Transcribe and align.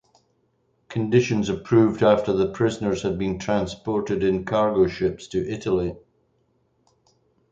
Conditions 0.89 1.47
improved 1.47 2.01
after 2.01 2.33
the 2.33 2.49
prisoners 2.51 3.03
had 3.03 3.19
been 3.19 3.37
transported 3.37 4.23
in 4.23 4.45
cargo 4.45 4.87
ships 4.87 5.27
to 5.27 5.47
Italy. 5.47 5.95